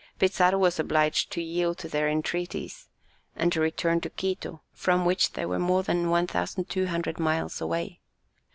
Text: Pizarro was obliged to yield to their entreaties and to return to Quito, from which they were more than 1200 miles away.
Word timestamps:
Pizarro 0.17 0.57
was 0.57 0.79
obliged 0.79 1.29
to 1.31 1.43
yield 1.43 1.77
to 1.77 1.87
their 1.87 2.09
entreaties 2.09 2.89
and 3.35 3.53
to 3.53 3.61
return 3.61 4.01
to 4.01 4.09
Quito, 4.09 4.63
from 4.73 5.05
which 5.05 5.33
they 5.33 5.45
were 5.45 5.59
more 5.59 5.83
than 5.83 6.09
1200 6.09 7.19
miles 7.19 7.61
away. 7.61 7.99